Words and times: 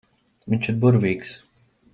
Viņš 0.53 0.71
ir 0.73 0.81
burvīgs. 0.85 1.37